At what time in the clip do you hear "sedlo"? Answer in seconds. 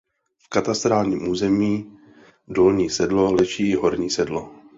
2.89-3.31, 4.09-4.55